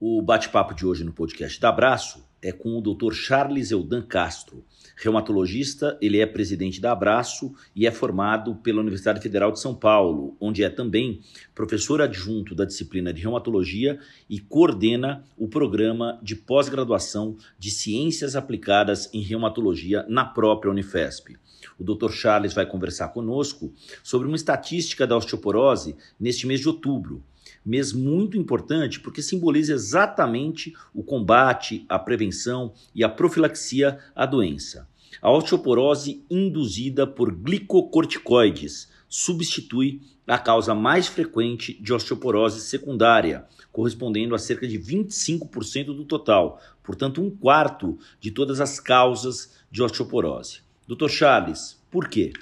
O 0.00 0.20
bate-papo 0.20 0.74
de 0.74 0.84
hoje 0.86 1.04
no 1.04 1.12
podcast 1.12 1.60
da 1.60 1.68
Abraço 1.68 2.24
é 2.42 2.50
com 2.50 2.76
o 2.76 2.80
Dr. 2.80 3.12
Charles 3.12 3.70
Eudan 3.70 4.02
Castro, 4.02 4.64
reumatologista, 4.96 5.96
ele 6.00 6.20
é 6.20 6.26
presidente 6.26 6.80
da 6.80 6.92
Abraço 6.92 7.52
e 7.74 7.86
é 7.86 7.90
formado 7.90 8.56
pela 8.56 8.80
Universidade 8.80 9.20
Federal 9.20 9.52
de 9.52 9.60
São 9.60 9.74
Paulo, 9.74 10.36
onde 10.40 10.64
é 10.64 10.68
também 10.68 11.20
professor 11.54 12.02
adjunto 12.02 12.54
da 12.54 12.64
disciplina 12.64 13.12
de 13.12 13.22
reumatologia 13.22 13.98
e 14.28 14.40
coordena 14.40 15.24
o 15.36 15.48
programa 15.48 16.18
de 16.22 16.34
pós-graduação 16.34 17.36
de 17.58 17.70
ciências 17.70 18.34
aplicadas 18.34 19.08
em 19.14 19.22
reumatologia 19.22 20.04
na 20.08 20.24
própria 20.24 20.70
Unifesp. 20.70 21.36
O 21.82 21.94
Dr. 21.94 22.12
Charles 22.12 22.54
vai 22.54 22.64
conversar 22.64 23.08
conosco 23.08 23.72
sobre 24.04 24.28
uma 24.28 24.36
estatística 24.36 25.04
da 25.04 25.16
osteoporose 25.16 25.96
neste 26.18 26.46
mês 26.46 26.60
de 26.60 26.68
outubro 26.68 27.22
mês 27.64 27.92
muito 27.92 28.36
importante 28.36 29.00
porque 29.00 29.22
simboliza 29.22 29.72
exatamente 29.72 30.74
o 30.94 31.02
combate, 31.02 31.84
a 31.88 31.98
prevenção 31.98 32.72
e 32.94 33.04
a 33.04 33.08
profilaxia 33.08 33.98
à 34.14 34.26
doença. 34.26 34.88
A 35.20 35.30
osteoporose 35.30 36.24
induzida 36.30 37.06
por 37.06 37.32
glicocorticoides 37.32 38.88
substitui 39.08 40.00
a 40.26 40.38
causa 40.38 40.74
mais 40.74 41.06
frequente 41.06 41.74
de 41.74 41.92
osteoporose 41.92 42.60
secundária, 42.60 43.44
correspondendo 43.70 44.34
a 44.34 44.38
cerca 44.38 44.66
de 44.66 44.78
25% 44.78 45.86
do 45.86 46.04
total, 46.04 46.60
portanto, 46.82 47.20
um 47.20 47.28
quarto 47.28 47.98
de 48.20 48.30
todas 48.30 48.60
as 48.60 48.80
causas 48.80 49.52
de 49.70 49.82
osteoporose. 49.82 50.60
Dr. 50.86 51.08
Charles, 51.08 51.80
por 51.90 52.08
quê? 52.08 52.32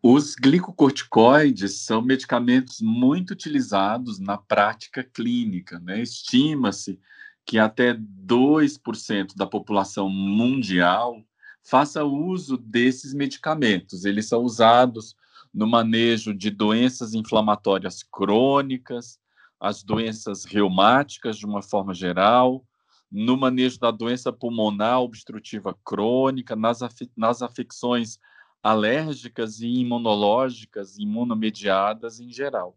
Os 0.00 0.36
glicocorticoides 0.36 1.80
são 1.80 2.00
medicamentos 2.00 2.80
muito 2.80 3.32
utilizados 3.32 4.20
na 4.20 4.38
prática 4.38 5.02
clínica. 5.02 5.78
Né? 5.80 6.00
Estima-se 6.00 7.00
que 7.44 7.58
até 7.58 7.94
2% 7.94 9.34
da 9.34 9.46
população 9.46 10.08
mundial 10.08 11.24
faça 11.64 12.04
uso 12.04 12.56
desses 12.56 13.12
medicamentos. 13.12 14.04
Eles 14.04 14.28
são 14.28 14.42
usados 14.42 15.16
no 15.52 15.66
manejo 15.66 16.32
de 16.32 16.50
doenças 16.50 17.14
inflamatórias 17.14 18.02
crônicas, 18.02 19.18
as 19.58 19.82
doenças 19.82 20.44
reumáticas 20.44 21.36
de 21.36 21.44
uma 21.44 21.62
forma 21.62 21.92
geral, 21.92 22.64
no 23.10 23.36
manejo 23.36 23.78
da 23.78 23.90
doença 23.90 24.32
pulmonar 24.32 25.00
obstrutiva 25.00 25.76
crônica, 25.84 26.54
nas, 26.54 26.82
af 26.82 26.94
nas 27.16 27.42
afecções 27.42 28.18
alérgicas 28.62 29.60
e 29.60 29.66
imunológicas, 29.66 30.98
imunomediadas 30.98 32.20
em 32.20 32.30
geral. 32.30 32.76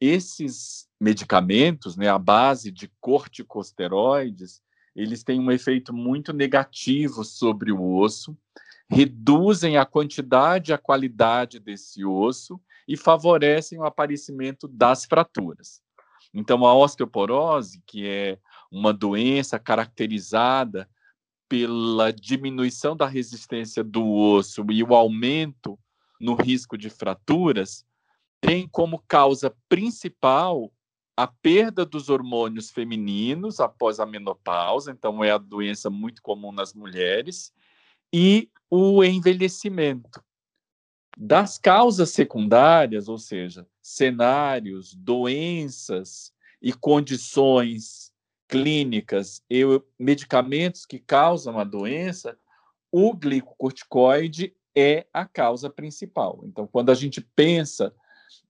Esses 0.00 0.88
medicamentos, 1.00 1.96
né, 1.96 2.08
a 2.08 2.18
base 2.18 2.70
de 2.70 2.90
corticosteroides, 3.00 4.62
eles 4.94 5.24
têm 5.24 5.40
um 5.40 5.50
efeito 5.50 5.92
muito 5.92 6.32
negativo 6.32 7.24
sobre 7.24 7.72
o 7.72 7.96
osso, 7.96 8.36
reduzem 8.88 9.76
a 9.76 9.84
quantidade 9.84 10.70
e 10.70 10.74
a 10.74 10.78
qualidade 10.78 11.58
desse 11.58 12.04
osso 12.04 12.60
e 12.86 12.96
favorecem 12.96 13.78
o 13.78 13.84
aparecimento 13.84 14.68
das 14.68 15.04
fraturas. 15.04 15.82
Então, 16.32 16.64
a 16.66 16.74
osteoporose, 16.74 17.82
que 17.86 18.06
é 18.06 18.38
uma 18.74 18.92
doença 18.92 19.56
caracterizada 19.56 20.90
pela 21.48 22.12
diminuição 22.12 22.96
da 22.96 23.06
resistência 23.06 23.84
do 23.84 24.04
osso 24.04 24.66
e 24.68 24.82
o 24.82 24.96
aumento 24.96 25.78
no 26.20 26.34
risco 26.34 26.76
de 26.76 26.90
fraturas, 26.90 27.86
tem 28.40 28.66
como 28.66 29.02
causa 29.06 29.54
principal 29.68 30.72
a 31.16 31.28
perda 31.28 31.86
dos 31.86 32.08
hormônios 32.08 32.72
femininos 32.72 33.60
após 33.60 34.00
a 34.00 34.06
menopausa, 34.06 34.90
então 34.90 35.22
é 35.22 35.30
a 35.30 35.38
doença 35.38 35.88
muito 35.88 36.20
comum 36.20 36.50
nas 36.50 36.74
mulheres, 36.74 37.52
e 38.12 38.50
o 38.68 39.04
envelhecimento. 39.04 40.20
Das 41.16 41.58
causas 41.58 42.10
secundárias, 42.10 43.08
ou 43.08 43.18
seja, 43.18 43.68
cenários, 43.80 44.92
doenças 44.96 46.32
e 46.60 46.72
condições 46.72 48.03
clínicas 48.48 49.42
e 49.50 49.62
medicamentos 49.98 50.84
que 50.86 50.98
causam 50.98 51.58
a 51.58 51.64
doença, 51.64 52.36
o 52.90 53.14
glicocorticoide 53.14 54.54
é 54.74 55.06
a 55.12 55.24
causa 55.24 55.70
principal. 55.70 56.40
Então, 56.44 56.66
quando 56.66 56.90
a 56.90 56.94
gente 56.94 57.20
pensa 57.20 57.94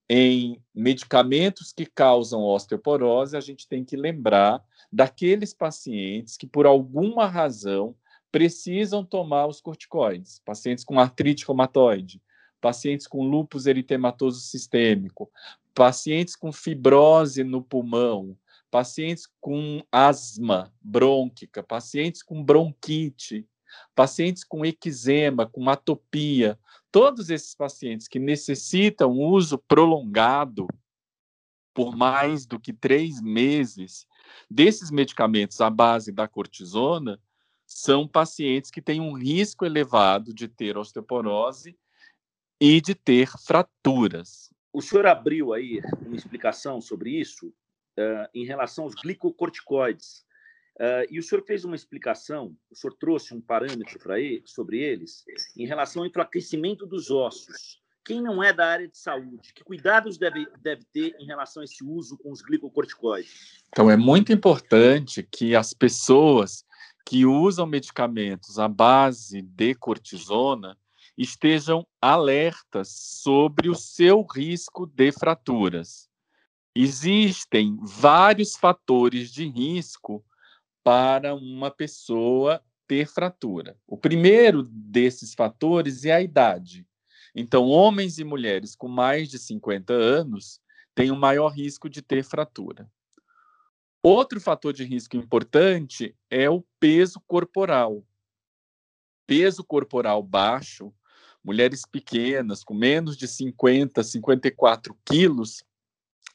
em 0.09 0.61
medicamentos 0.75 1.73
que 1.73 1.87
causam 1.87 2.43
osteoporose, 2.43 3.37
a 3.37 3.41
gente 3.41 3.67
tem 3.67 3.85
que 3.85 3.97
lembrar 3.97 4.63
daqueles 4.93 5.55
pacientes 5.55 6.37
que, 6.37 6.47
por 6.47 6.67
alguma 6.67 7.27
razão, 7.27 7.95
precisam 8.31 9.05
tomar 9.05 9.47
os 9.47 9.61
corticoides. 9.61 10.41
Pacientes 10.45 10.85
com 10.85 10.99
artrite 10.99 11.47
reumatoide, 11.47 12.21
pacientes 12.61 13.07
com 13.07 13.27
lúpus 13.27 13.67
eritematoso 13.67 14.41
sistêmico, 14.41 15.31
pacientes 15.75 16.37
com 16.37 16.53
fibrose 16.53 17.43
no 17.45 17.63
pulmão, 17.63 18.37
pacientes 18.75 19.29
com 19.41 19.85
asma 19.93 20.75
brônquica, 20.83 21.63
pacientes 21.63 22.25
com 22.25 22.43
bronquite, 22.43 23.49
pacientes 23.95 24.43
com 24.43 24.67
eczema, 24.67 25.47
com 25.47 25.71
atopia, 25.71 26.59
todos 26.91 27.31
esses 27.31 27.55
pacientes 27.55 28.09
que 28.09 28.19
necessitam 28.19 29.13
uso 29.13 29.59
prolongado 29.59 30.67
por 31.73 31.97
mais 31.97 32.47
do 32.47 32.59
que 32.59 32.73
três 32.73 33.23
meses 33.23 34.09
desses 34.51 34.91
medicamentos 34.91 35.61
à 35.61 35.71
base 35.71 36.11
da 36.11 36.27
cortisona 36.27 37.21
são 37.65 38.09
pacientes 38.09 38.73
que 38.73 38.83
têm 38.83 39.01
um 39.01 39.13
risco 39.13 39.65
elevado 39.65 40.35
de 40.35 40.49
ter 40.49 40.77
osteoporose 40.77 41.79
e 42.61 42.81
de 42.81 42.97
ter 42.97 43.29
fraturas. 43.39 44.53
O 44.73 44.83
senhor 44.83 45.07
abriu 45.07 45.53
aí 45.53 45.81
uma 46.05 46.17
explicação 46.17 46.81
sobre 46.81 47.11
isso 47.11 47.55
uh, 47.99 48.29
em 48.35 48.45
relação 48.45 48.85
aos 48.85 48.95
glicocorticoides. 48.95 50.25
Uh, 50.77 51.07
e 51.09 51.19
o 51.19 51.23
senhor 51.23 51.45
fez 51.45 51.65
uma 51.65 51.77
explicação, 51.77 52.57
o 52.71 52.75
senhor 52.75 52.95
trouxe 52.95 53.33
um 53.33 53.41
parâmetro 53.41 53.99
para 53.99 54.19
ele, 54.19 54.43
sobre 54.45 54.81
eles, 54.81 55.25
em 55.57 55.67
relação 55.67 56.03
ao 56.03 56.09
enfraquecimento 56.09 56.85
dos 56.85 57.11
ossos. 57.11 57.81
Quem 58.05 58.21
não 58.21 58.43
é 58.43 58.53
da 58.53 58.67
área 58.67 58.89
de 58.89 58.99
saúde, 58.99 59.55
que 59.55 59.65
cuidados 59.65 60.19
deve, 60.19 60.47
deve 60.61 60.85
ter 60.93 61.17
em 61.19 61.25
relação 61.25 61.63
a 61.63 61.65
esse 61.65 61.83
uso 61.83 62.19
com 62.19 62.31
os 62.31 62.43
glicocorticoides? 62.43 63.63
Então, 63.69 63.91
é 63.91 63.97
muito 63.97 64.33
importante 64.33 65.23
que 65.23 65.55
as 65.55 65.73
pessoas 65.73 66.67
que 67.07 67.25
usam 67.25 67.67
medicamentos 67.67 68.59
à 68.59 68.69
base 68.69 69.41
de 69.41 69.75
cortisona 69.75 70.77
estejam 71.17 71.87
alertas 72.01 72.89
sobre 72.89 73.69
o 73.69 73.75
seu 73.75 74.23
risco 74.23 74.87
de 74.87 75.13
fraturas. 75.13 76.09
Existem 76.75 77.79
vários 77.81 78.57
fatores 78.57 79.31
de 79.33 79.47
risco 79.47 80.25
para 80.83 81.35
uma 81.35 81.71
pessoa 81.71 82.61
ter 82.87 83.07
fratura. 83.07 83.77
O 83.87 83.97
primeiro 83.97 84.63
desses 84.65 85.35
fatores 85.35 86.05
é 86.05 86.13
a 86.13 86.21
idade. 86.21 86.87
Então, 87.35 87.69
homens 87.69 88.19
e 88.19 88.25
mulheres 88.25 88.75
com 88.75 88.89
mais 88.89 89.29
de 89.29 89.39
50 89.39 89.93
anos 89.93 90.61
têm 90.95 91.11
o 91.11 91.15
um 91.15 91.19
maior 91.19 91.49
risco 91.49 91.89
de 91.89 92.03
ter 92.03 92.23
fratura. 92.23 92.91
Outro 94.03 94.41
fator 94.41 94.73
de 94.73 94.85
risco 94.85 95.17
importante 95.17 96.15
é 96.29 96.51
o 96.51 96.63
peso 96.79 97.21
corporal. 97.27 98.05
Peso 99.27 99.65
corporal 99.65 100.23
baixo, 100.23 100.93
mulheres 101.43 101.87
pequenas, 101.87 102.63
com 102.63 102.75
menos 102.75 103.17
de 103.17 103.27
50, 103.27 104.03
54 104.03 104.95
quilos, 105.05 105.65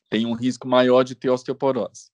têm 0.10 0.26
um 0.26 0.34
risco 0.34 0.68
maior 0.68 1.04
de 1.04 1.16
ter 1.16 1.30
osteoporose. 1.30 2.12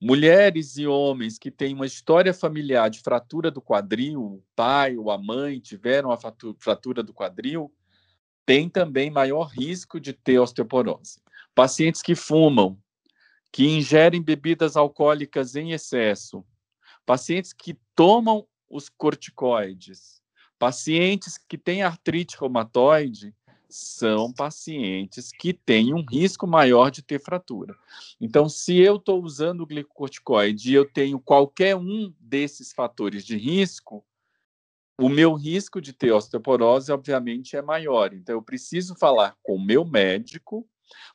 Mulheres 0.00 0.76
e 0.76 0.86
homens 0.86 1.38
que 1.38 1.50
têm 1.50 1.74
uma 1.74 1.86
história 1.86 2.34
familiar 2.34 2.90
de 2.90 3.00
fratura 3.00 3.50
do 3.50 3.62
quadril, 3.62 4.20
o 4.20 4.44
pai 4.56 4.96
ou 4.96 5.10
a 5.10 5.18
mãe 5.18 5.60
tiveram 5.60 6.10
a 6.10 6.18
fratura 6.58 7.02
do 7.02 7.14
quadril, 7.14 7.72
têm 8.44 8.68
também 8.68 9.10
maior 9.10 9.44
risco 9.44 10.00
de 10.00 10.12
ter 10.12 10.38
osteoporose. 10.38 11.20
Pacientes 11.54 12.02
que 12.02 12.14
fumam, 12.14 12.76
que 13.52 13.64
ingerem 13.64 14.20
bebidas 14.20 14.76
alcoólicas 14.76 15.54
em 15.54 15.72
excesso, 15.72 16.44
pacientes 17.06 17.52
que 17.52 17.78
tomam 17.94 18.46
os 18.68 18.88
corticoides, 18.88 20.20
pacientes 20.58 21.36
que 21.36 21.58
têm 21.58 21.82
artrite 21.82 22.36
reumatoide, 22.40 23.34
são 23.74 24.32
pacientes 24.32 25.32
que 25.32 25.52
têm 25.52 25.94
um 25.94 26.04
risco 26.08 26.46
maior 26.46 26.90
de 26.90 27.02
ter 27.02 27.20
fratura. 27.20 27.74
Então, 28.20 28.48
se 28.48 28.78
eu 28.78 28.96
estou 28.96 29.22
usando 29.22 29.62
o 29.62 29.66
glicocorticoide 29.66 30.70
e 30.70 30.74
eu 30.74 30.84
tenho 30.84 31.18
qualquer 31.18 31.76
um 31.76 32.12
desses 32.20 32.72
fatores 32.72 33.24
de 33.24 33.36
risco, 33.36 34.04
o 34.98 35.08
meu 35.08 35.34
risco 35.34 35.80
de 35.80 35.92
ter 35.92 36.12
osteoporose, 36.12 36.92
obviamente, 36.92 37.56
é 37.56 37.62
maior. 37.62 38.12
Então, 38.12 38.34
eu 38.34 38.42
preciso 38.42 38.94
falar 38.94 39.36
com 39.42 39.56
o 39.56 39.64
meu 39.64 39.84
médico 39.84 40.68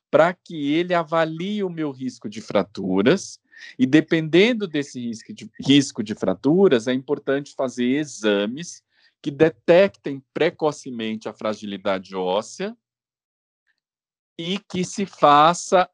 para 0.10 0.34
que 0.34 0.74
ele 0.74 0.94
avalie 0.94 1.64
o 1.64 1.70
meu 1.70 1.92
risco 1.92 2.28
de 2.28 2.42
fraturas. 2.42 3.40
E 3.78 3.86
dependendo 3.86 4.68
desse 4.68 5.00
risco 5.00 5.34
de, 5.34 5.50
risco 5.60 6.04
de 6.04 6.16
fraturas, 6.16 6.88
é 6.88 6.94
importante 6.94 7.54
fazer 7.56 7.86
exames 7.86 8.84
que 9.22 9.32
detectem 9.32 10.24
precocemente 10.34 11.28
a 11.28 11.34
fragilidade 11.34 12.16
óssea 12.16 12.78
e 14.38 14.60
que 14.60 14.86
se 14.86 15.06
faça 15.06 15.90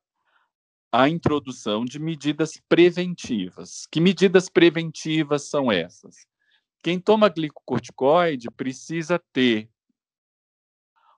a 0.91 1.09
introdução 1.09 1.85
de 1.85 1.97
medidas 1.97 2.61
preventivas. 2.69 3.87
Que 3.87 3.99
medidas 3.99 4.49
preventivas 4.49 5.43
são 5.43 5.71
essas? 5.71 6.27
Quem 6.83 6.99
toma 6.99 7.29
glicocorticoide 7.29 8.51
precisa 8.51 9.17
ter 9.31 9.69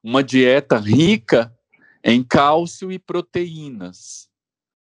uma 0.01 0.23
dieta 0.23 0.77
rica 0.77 1.53
em 2.03 2.23
cálcio 2.23 2.91
e 2.91 2.99
proteínas. 2.99 4.29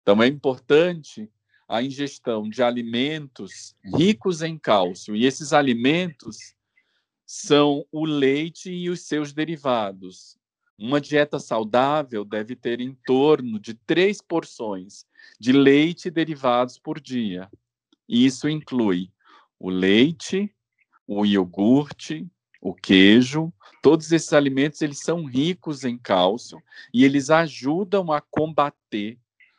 Então, 0.02 0.22
é 0.22 0.26
importante 0.26 1.30
a 1.66 1.82
ingestão 1.82 2.48
de 2.48 2.62
alimentos 2.62 3.74
ricos 3.82 4.42
em 4.42 4.58
cálcio, 4.58 5.16
e 5.16 5.26
esses 5.26 5.52
alimentos 5.52 6.54
são 7.30 7.84
o 7.92 8.06
leite 8.06 8.70
e 8.70 8.88
os 8.88 9.02
seus 9.02 9.34
derivados. 9.34 10.38
Uma 10.78 10.98
dieta 10.98 11.38
saudável 11.38 12.24
deve 12.24 12.56
ter 12.56 12.80
em 12.80 12.94
torno 13.04 13.60
de 13.60 13.74
três 13.74 14.22
porções 14.22 15.04
de 15.38 15.52
leite 15.52 16.08
e 16.08 16.10
derivados 16.10 16.78
por 16.78 16.98
dia. 16.98 17.50
Isso 18.08 18.48
inclui 18.48 19.12
o 19.60 19.68
leite, 19.68 20.50
o 21.06 21.26
iogurte, 21.26 22.26
o 22.62 22.72
queijo, 22.72 23.52
todos 23.82 24.10
esses 24.10 24.32
alimentos 24.32 24.80
eles 24.80 25.00
são 25.00 25.26
ricos 25.26 25.84
em 25.84 25.98
cálcio 25.98 26.62
e 26.94 27.04
eles 27.04 27.28
ajudam 27.28 28.10
a 28.10 28.22
combater 28.22 29.18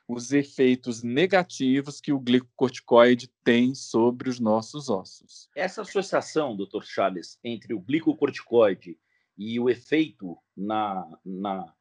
os 0.10 0.32
efeitos 0.32 1.04
negativos 1.04 2.02
que 2.02 2.12
o 2.12 2.20
glicocorticoide 2.20 3.28
tem 3.44 3.76
sobre 3.76 4.28
os 4.28 4.40
nossos 4.40 4.90
ossos. 4.90 5.48
Essa 5.56 5.84
associação, 5.84 6.58
Dr. 6.58 6.82
Charles, 6.84 7.38
entre 7.44 7.76
o 7.76 7.80
glicocorticoide 7.80 8.98
e 9.38 9.60
o 9.60 9.70
efeito 9.70 10.36
na, 10.58 11.08
na 11.24 11.72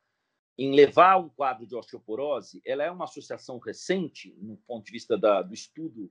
em 0.59 0.75
levar 0.75 1.17
um 1.17 1.31
quadro 1.31 1.67
de 1.67 1.75
osteoporose, 1.75 2.61
ela 2.67 2.85
é 2.85 2.91
uma 2.91 3.05
associação 3.05 3.59
recente 3.59 4.37
no 4.43 4.59
ponto 4.59 4.85
de 4.85 4.93
vista 4.93 5.17
da, 5.17 5.41
do 5.41 5.55
estudo 5.55 6.11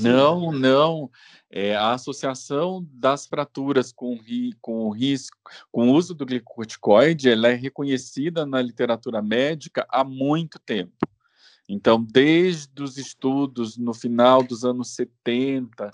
não, 0.00 0.52
não. 0.52 1.10
É, 1.50 1.74
a 1.74 1.92
associação 1.92 2.86
das 2.92 3.26
fraturas 3.26 3.90
com, 3.90 4.16
com 4.60 4.84
o 4.84 4.90
risco, 4.90 5.36
com 5.72 5.88
o 5.88 5.92
uso 5.92 6.14
do 6.14 6.24
glicocorticoide, 6.24 7.28
ela 7.28 7.48
é 7.48 7.54
reconhecida 7.54 8.46
na 8.46 8.62
literatura 8.62 9.20
médica 9.20 9.84
há 9.90 10.04
muito 10.04 10.60
tempo. 10.60 10.94
Então, 11.68 12.02
desde 12.02 12.82
os 12.82 12.96
estudos 12.96 13.76
no 13.76 13.92
final 13.92 14.42
dos 14.42 14.64
anos 14.64 14.90
70 14.94 15.90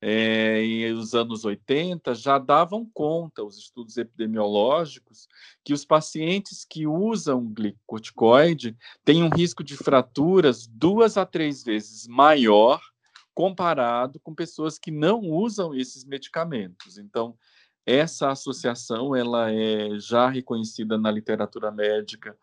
é, 0.00 0.64
e 0.64 0.90
os 0.92 1.14
anos 1.14 1.44
80, 1.44 2.14
já 2.14 2.38
davam 2.38 2.88
conta, 2.94 3.44
os 3.44 3.58
estudos 3.58 3.98
epidemiológicos, 3.98 5.28
que 5.62 5.74
os 5.74 5.84
pacientes 5.84 6.64
que 6.64 6.86
usam 6.86 7.46
glicocorticoide 7.52 8.76
têm 9.04 9.22
um 9.22 9.28
risco 9.28 9.62
de 9.62 9.76
fraturas 9.76 10.66
duas 10.66 11.18
a 11.18 11.26
três 11.26 11.62
vezes 11.62 12.06
maior 12.06 12.80
comparado 13.34 14.18
com 14.20 14.34
pessoas 14.34 14.78
que 14.78 14.90
não 14.90 15.20
usam 15.20 15.74
esses 15.74 16.04
medicamentos. 16.04 16.96
Então, 16.96 17.36
essa 17.86 18.30
associação 18.30 19.14
ela 19.16 19.50
é 19.52 19.98
já 19.98 20.28
reconhecida 20.28 20.98
na 20.98 21.10
literatura 21.10 21.70
médica 21.70 22.36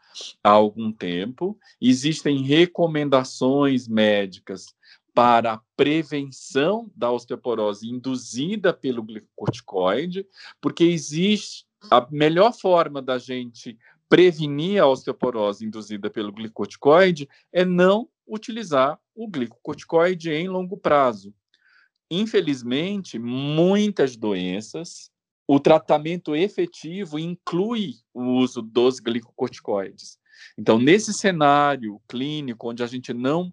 há 0.43 0.49
algum 0.49 0.91
tempo. 0.91 1.57
Existem 1.79 2.43
recomendações 2.43 3.87
médicas 3.87 4.75
para 5.13 5.53
a 5.53 5.61
prevenção 5.75 6.91
da 6.95 7.11
osteoporose 7.11 7.87
induzida 7.87 8.73
pelo 8.73 9.01
glicocorticoide, 9.01 10.27
porque 10.61 10.83
existe 10.83 11.65
a 11.89 12.05
melhor 12.11 12.53
forma 12.53 13.01
da 13.01 13.17
gente 13.17 13.77
prevenir 14.09 14.81
a 14.81 14.87
osteoporose 14.87 15.65
induzida 15.65 16.09
pelo 16.09 16.31
glicocorticoide 16.31 17.27
é 17.51 17.65
não 17.65 18.07
utilizar 18.25 18.99
o 19.15 19.27
glicocorticoide 19.27 20.31
em 20.31 20.47
longo 20.47 20.77
prazo. 20.77 21.33
Infelizmente, 22.09 23.19
muitas 23.19 24.15
doenças, 24.15 25.11
o 25.47 25.59
tratamento 25.59 26.35
efetivo 26.35 27.17
inclui 27.17 27.93
o 28.13 28.23
uso 28.23 28.61
dos 28.61 28.99
glicocorticoides. 28.99 30.19
Então, 30.57 30.77
nesse 30.77 31.13
cenário 31.13 32.01
clínico, 32.07 32.69
onde 32.69 32.83
a 32.83 32.87
gente 32.87 33.13
não 33.13 33.51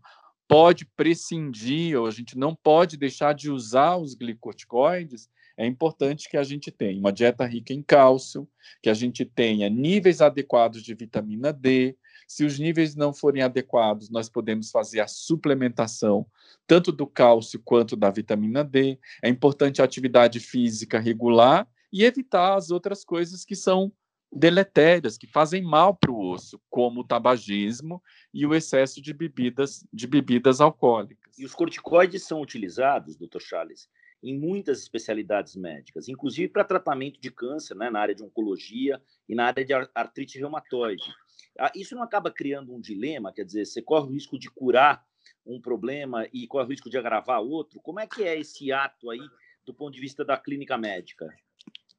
pode 0.48 0.84
prescindir, 0.84 1.98
ou 1.98 2.06
a 2.06 2.10
gente 2.10 2.36
não 2.36 2.54
pode 2.54 2.96
deixar 2.96 3.32
de 3.32 3.50
usar 3.50 3.96
os 3.96 4.14
glicocorticoides, 4.14 5.28
é 5.56 5.64
importante 5.64 6.28
que 6.28 6.36
a 6.36 6.42
gente 6.42 6.72
tenha 6.72 6.98
uma 6.98 7.12
dieta 7.12 7.46
rica 7.46 7.72
em 7.72 7.80
cálcio, 7.80 8.48
que 8.82 8.90
a 8.90 8.94
gente 8.94 9.24
tenha 9.24 9.70
níveis 9.70 10.20
adequados 10.20 10.82
de 10.82 10.94
vitamina 10.94 11.52
D, 11.52 11.96
se 12.26 12.44
os 12.44 12.58
níveis 12.58 12.96
não 12.96 13.12
forem 13.12 13.42
adequados, 13.42 14.10
nós 14.10 14.28
podemos 14.28 14.70
fazer 14.70 15.00
a 15.00 15.06
suplementação 15.06 16.26
tanto 16.66 16.90
do 16.90 17.06
cálcio 17.06 17.60
quanto 17.62 17.96
da 17.96 18.10
vitamina 18.10 18.64
D. 18.64 18.98
É 19.22 19.28
importante 19.28 19.80
a 19.80 19.84
atividade 19.84 20.40
física 20.40 20.98
regular 20.98 21.68
e 21.94 22.02
evitar 22.02 22.56
as 22.56 22.72
outras 22.72 23.04
coisas 23.04 23.44
que 23.44 23.54
são 23.54 23.92
deletérias, 24.32 25.16
que 25.16 25.28
fazem 25.28 25.62
mal 25.62 25.94
para 25.94 26.10
o 26.10 26.32
osso, 26.32 26.60
como 26.68 27.02
o 27.02 27.06
tabagismo 27.06 28.02
e 28.32 28.44
o 28.44 28.52
excesso 28.52 29.00
de 29.00 29.14
bebidas, 29.14 29.86
de 29.92 30.08
bebidas 30.08 30.60
alcoólicas. 30.60 31.38
E 31.38 31.44
os 31.44 31.54
corticoides 31.54 32.24
são 32.24 32.40
utilizados, 32.40 33.14
doutor 33.14 33.40
Charles, 33.40 33.88
em 34.20 34.36
muitas 34.36 34.80
especialidades 34.80 35.54
médicas, 35.54 36.08
inclusive 36.08 36.48
para 36.48 36.64
tratamento 36.64 37.20
de 37.20 37.30
câncer, 37.30 37.76
né, 37.76 37.88
na 37.90 38.00
área 38.00 38.14
de 38.14 38.24
oncologia 38.24 39.00
e 39.28 39.34
na 39.36 39.46
área 39.46 39.64
de 39.64 39.72
artrite 39.94 40.36
reumatoide. 40.36 41.14
Ah, 41.56 41.70
isso 41.76 41.94
não 41.94 42.02
acaba 42.02 42.28
criando 42.28 42.74
um 42.74 42.80
dilema? 42.80 43.32
Quer 43.32 43.44
dizer, 43.44 43.66
você 43.66 43.80
corre 43.80 44.08
o 44.08 44.12
risco 44.12 44.36
de 44.36 44.50
curar 44.50 45.06
um 45.46 45.60
problema 45.60 46.26
e 46.32 46.48
corre 46.48 46.64
o 46.64 46.70
risco 46.70 46.90
de 46.90 46.98
agravar 46.98 47.40
outro? 47.40 47.80
Como 47.80 48.00
é 48.00 48.06
que 48.08 48.24
é 48.24 48.36
esse 48.36 48.72
ato 48.72 49.10
aí 49.10 49.20
do 49.64 49.72
ponto 49.72 49.94
de 49.94 50.00
vista 50.00 50.24
da 50.24 50.36
clínica 50.36 50.76
médica? 50.76 51.32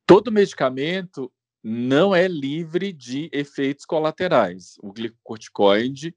Todo 0.06 0.31
medicamento 0.31 1.31
não 1.63 2.13
é 2.13 2.28
livre 2.28 2.94
de 2.94 3.30
efeitos 3.34 3.86
colaterais. 3.86 4.75
O 4.84 4.94
glicocorticoide, 4.94 6.15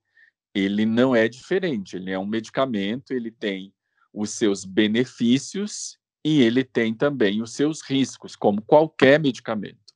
ele 0.54 0.84
não 0.84 1.16
é 1.16 1.26
diferente. 1.28 1.96
Ele 1.96 2.10
é 2.10 2.18
um 2.18 2.26
medicamento, 2.26 3.12
ele 3.12 3.30
tem 3.30 3.72
os 4.12 4.30
seus 4.30 4.64
benefícios 4.64 5.98
e 6.24 6.42
ele 6.42 6.64
tem 6.64 6.94
também 6.94 7.40
os 7.40 7.54
seus 7.54 7.80
riscos, 7.80 8.36
como 8.36 8.60
qualquer 8.60 9.18
medicamento. 9.18 9.94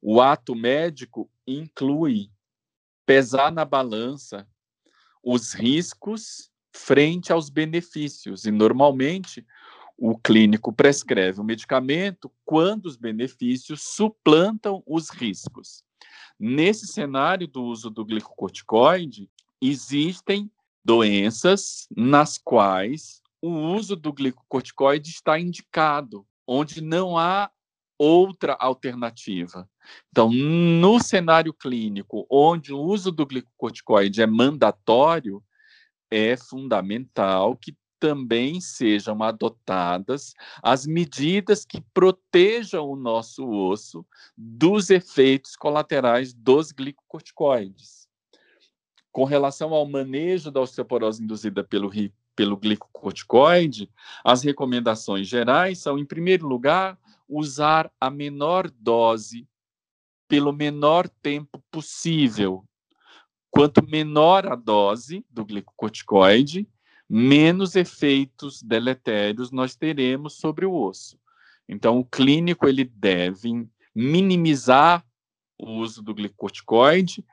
O 0.00 0.20
ato 0.20 0.54
médico 0.54 1.30
inclui 1.46 2.30
pesar 3.04 3.52
na 3.52 3.64
balança 3.64 4.48
os 5.22 5.52
riscos 5.52 6.50
frente 6.74 7.32
aos 7.32 7.50
benefícios. 7.50 8.44
E, 8.44 8.50
normalmente, 8.50 9.44
o 9.98 10.16
clínico 10.18 10.72
prescreve 10.72 11.40
o 11.40 11.44
medicamento 11.44 12.30
quando 12.44 12.86
os 12.86 12.96
benefícios 12.96 13.82
suplantam 13.82 14.82
os 14.86 15.08
riscos. 15.10 15.82
Nesse 16.38 16.86
cenário 16.86 17.48
do 17.48 17.64
uso 17.64 17.88
do 17.88 18.04
glicocorticoide, 18.04 19.30
existem 19.60 20.50
doenças 20.84 21.88
nas 21.96 22.36
quais 22.36 23.22
o 23.40 23.48
uso 23.48 23.96
do 23.96 24.12
glicocorticoide 24.12 25.08
está 25.10 25.38
indicado, 25.38 26.26
onde 26.46 26.80
não 26.80 27.16
há 27.16 27.50
outra 27.98 28.54
alternativa. 28.54 29.68
Então, 30.10 30.30
no 30.30 31.00
cenário 31.00 31.54
clínico, 31.54 32.26
onde 32.30 32.72
o 32.72 32.78
uso 32.78 33.10
do 33.10 33.24
glicocorticoide 33.24 34.20
é 34.20 34.26
mandatório, 34.26 35.42
é 36.10 36.36
fundamental 36.36 37.56
que 37.56 37.74
também 37.98 38.60
sejam 38.60 39.22
adotadas 39.22 40.34
as 40.62 40.86
medidas 40.86 41.64
que 41.64 41.80
protejam 41.92 42.88
o 42.88 42.96
nosso 42.96 43.46
osso 43.48 44.04
dos 44.36 44.90
efeitos 44.90 45.56
colaterais 45.56 46.32
dos 46.32 46.72
glicocorticoides. 46.72 48.06
Com 49.10 49.24
relação 49.24 49.72
ao 49.72 49.86
manejo 49.88 50.50
da 50.50 50.60
osteoporose 50.60 51.22
induzida 51.22 51.64
pelo, 51.64 51.90
pelo 52.34 52.56
glicocorticoide, 52.56 53.90
as 54.22 54.42
recomendações 54.42 55.26
gerais 55.26 55.78
são, 55.78 55.98
em 55.98 56.04
primeiro 56.04 56.46
lugar, 56.46 56.98
usar 57.28 57.90
a 58.00 58.10
menor 58.10 58.70
dose 58.70 59.48
pelo 60.28 60.52
menor 60.52 61.08
tempo 61.08 61.62
possível. 61.70 62.64
Quanto 63.50 63.82
menor 63.86 64.46
a 64.46 64.54
dose 64.54 65.24
do 65.30 65.44
glicocorticoide, 65.44 66.68
menos 67.08 67.76
efeitos 67.76 68.62
deletérios 68.62 69.50
nós 69.50 69.76
teremos 69.76 70.34
sobre 70.34 70.66
o 70.66 70.74
osso. 70.74 71.18
Então, 71.68 71.98
o 71.98 72.04
clínico 72.04 72.68
ele 72.68 72.84
deve 72.84 73.68
minimizar 73.94 75.04
o 75.58 75.78
uso 75.78 76.02
do 76.02 76.14
glicocorticoide 76.14 77.24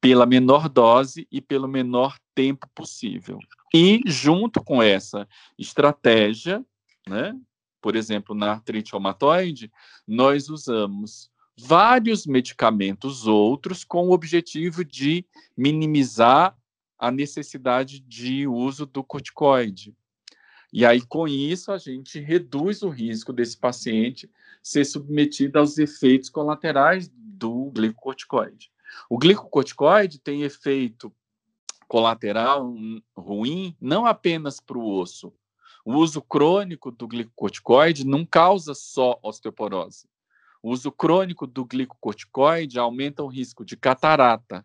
pela 0.00 0.26
menor 0.26 0.68
dose 0.68 1.26
e 1.32 1.40
pelo 1.40 1.66
menor 1.66 2.18
tempo 2.34 2.68
possível. 2.74 3.38
E, 3.72 4.00
junto 4.06 4.62
com 4.62 4.82
essa 4.82 5.26
estratégia, 5.58 6.64
né, 7.08 7.34
por 7.80 7.96
exemplo, 7.96 8.34
na 8.34 8.52
artrite 8.52 8.92
reumatoide, 8.92 9.72
nós 10.06 10.48
usamos 10.48 11.30
vários 11.58 12.26
medicamentos 12.26 13.26
outros 13.26 13.84
com 13.84 14.08
o 14.08 14.12
objetivo 14.12 14.84
de 14.84 15.24
minimizar 15.56 16.56
a 17.04 17.10
necessidade 17.10 18.00
de 18.00 18.46
uso 18.46 18.86
do 18.86 19.04
corticoide. 19.04 19.94
E 20.72 20.86
aí, 20.86 21.02
com 21.02 21.28
isso, 21.28 21.70
a 21.70 21.76
gente 21.76 22.18
reduz 22.18 22.82
o 22.82 22.88
risco 22.88 23.30
desse 23.30 23.58
paciente 23.58 24.30
ser 24.62 24.86
submetido 24.86 25.58
aos 25.58 25.76
efeitos 25.76 26.30
colaterais 26.30 27.10
do 27.14 27.70
glicocorticoide. 27.72 28.72
O 29.10 29.18
glicocorticoide 29.18 30.18
tem 30.18 30.44
efeito 30.44 31.12
colateral 31.86 32.74
ruim 33.14 33.76
não 33.78 34.06
apenas 34.06 34.58
para 34.58 34.78
o 34.78 34.98
osso. 34.98 35.30
O 35.84 35.96
uso 35.96 36.22
crônico 36.22 36.90
do 36.90 37.06
glicocorticoide 37.06 38.06
não 38.06 38.24
causa 38.24 38.72
só 38.72 39.18
osteoporose. 39.22 40.08
O 40.62 40.70
uso 40.70 40.90
crônico 40.90 41.46
do 41.46 41.66
glicocorticoide 41.66 42.78
aumenta 42.78 43.22
o 43.22 43.28
risco 43.28 43.62
de 43.62 43.76
catarata, 43.76 44.64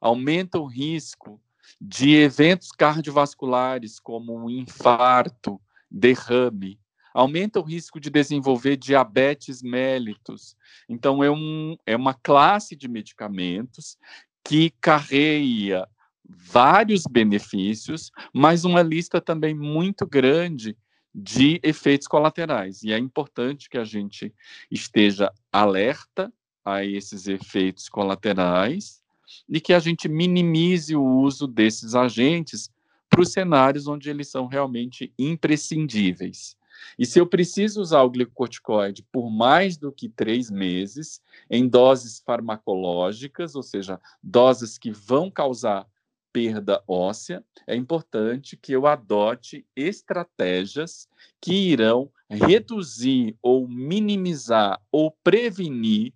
aumenta 0.00 0.58
o 0.58 0.64
risco 0.64 1.38
de 1.80 2.14
eventos 2.14 2.70
cardiovasculares 2.70 3.98
como 3.98 4.36
um 4.36 4.50
infarto, 4.50 5.60
derrame, 5.90 6.78
aumenta 7.14 7.58
o 7.58 7.62
risco 7.62 7.98
de 7.98 8.10
desenvolver 8.10 8.76
diabetes 8.76 9.62
mellitus. 9.62 10.54
Então, 10.88 11.24
é, 11.24 11.30
um, 11.30 11.76
é 11.86 11.96
uma 11.96 12.12
classe 12.12 12.76
de 12.76 12.88
medicamentos 12.88 13.96
que 14.44 14.70
carreia 14.80 15.88
vários 16.28 17.04
benefícios, 17.08 18.10
mas 18.34 18.64
uma 18.64 18.82
lista 18.82 19.20
também 19.20 19.54
muito 19.54 20.06
grande 20.06 20.76
de 21.14 21.58
efeitos 21.62 22.06
colaterais. 22.06 22.82
E 22.82 22.92
é 22.92 22.98
importante 22.98 23.70
que 23.70 23.78
a 23.78 23.84
gente 23.84 24.34
esteja 24.70 25.32
alerta 25.50 26.30
a 26.62 26.84
esses 26.84 27.26
efeitos 27.26 27.88
colaterais 27.88 29.00
e 29.48 29.60
que 29.60 29.72
a 29.72 29.78
gente 29.78 30.08
minimize 30.08 30.94
o 30.94 31.04
uso 31.04 31.46
desses 31.46 31.94
agentes 31.94 32.70
para 33.08 33.20
os 33.20 33.32
cenários 33.32 33.86
onde 33.86 34.10
eles 34.10 34.28
são 34.28 34.46
realmente 34.46 35.12
imprescindíveis. 35.18 36.56
E 36.98 37.06
se 37.06 37.18
eu 37.18 37.26
preciso 37.26 37.80
usar 37.80 38.02
o 38.02 38.10
glicocorticoide 38.10 39.02
por 39.10 39.30
mais 39.30 39.76
do 39.76 39.90
que 39.90 40.08
três 40.08 40.50
meses, 40.50 41.22
em 41.50 41.66
doses 41.68 42.20
farmacológicas, 42.20 43.54
ou 43.54 43.62
seja, 43.62 44.00
doses 44.22 44.76
que 44.76 44.90
vão 44.90 45.30
causar 45.30 45.86
perda 46.32 46.82
óssea, 46.86 47.42
é 47.66 47.74
importante 47.74 48.58
que 48.58 48.72
eu 48.72 48.86
adote 48.86 49.64
estratégias 49.74 51.08
que 51.40 51.70
irão 51.70 52.10
reduzir 52.28 53.34
ou 53.40 53.66
minimizar 53.66 54.78
ou 54.92 55.10
prevenir 55.24 56.12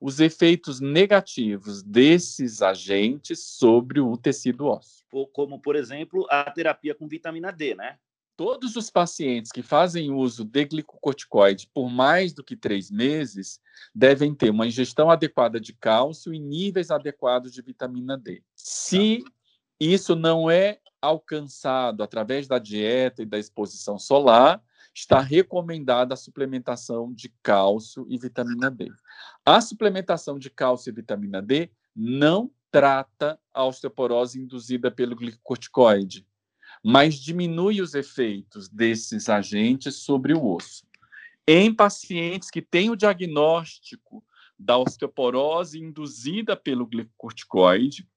os 0.00 0.20
efeitos 0.20 0.80
negativos 0.80 1.82
desses 1.82 2.62
agentes 2.62 3.40
sobre 3.40 4.00
o 4.00 4.16
tecido 4.16 4.66
ósseo. 4.66 5.04
Como, 5.32 5.60
por 5.60 5.76
exemplo, 5.76 6.26
a 6.30 6.50
terapia 6.50 6.94
com 6.94 7.06
vitamina 7.06 7.52
D, 7.52 7.74
né? 7.74 7.98
Todos 8.36 8.74
os 8.74 8.90
pacientes 8.90 9.52
que 9.52 9.62
fazem 9.62 10.10
uso 10.10 10.44
de 10.44 10.64
glicocorticoide 10.64 11.70
por 11.72 11.88
mais 11.88 12.32
do 12.32 12.42
que 12.42 12.56
três 12.56 12.90
meses 12.90 13.60
devem 13.94 14.34
ter 14.34 14.50
uma 14.50 14.66
ingestão 14.66 15.08
adequada 15.08 15.60
de 15.60 15.72
cálcio 15.72 16.34
e 16.34 16.40
níveis 16.40 16.90
adequados 16.90 17.52
de 17.52 17.62
vitamina 17.62 18.18
D. 18.18 18.42
Se 18.56 19.22
isso 19.78 20.16
não 20.16 20.50
é 20.50 20.80
alcançado 21.00 22.02
através 22.02 22.48
da 22.48 22.58
dieta 22.58 23.22
e 23.22 23.26
da 23.26 23.38
exposição 23.38 23.98
solar, 24.00 24.60
está 24.94 25.18
recomendada 25.18 26.14
a 26.14 26.16
suplementação 26.16 27.12
de 27.12 27.28
cálcio 27.42 28.06
e 28.08 28.16
vitamina 28.16 28.70
D. 28.70 28.92
A 29.44 29.60
suplementação 29.60 30.38
de 30.38 30.48
cálcio 30.48 30.90
e 30.90 30.94
vitamina 30.94 31.42
D 31.42 31.68
não 31.94 32.50
trata 32.70 33.38
a 33.52 33.64
osteoporose 33.64 34.40
induzida 34.40 34.90
pelo 34.90 35.16
glicocorticoide, 35.16 36.26
mas 36.82 37.16
diminui 37.16 37.80
os 37.80 37.94
efeitos 37.94 38.68
desses 38.68 39.28
agentes 39.28 39.96
sobre 39.96 40.32
o 40.32 40.44
osso. 40.44 40.86
Em 41.46 41.74
pacientes 41.74 42.50
que 42.50 42.62
têm 42.62 42.90
o 42.90 42.96
diagnóstico 42.96 44.24
da 44.58 44.78
osteoporose 44.78 45.78
induzida 45.78 46.56
pelo 46.56 46.86
glicocorticoide, 46.86 48.08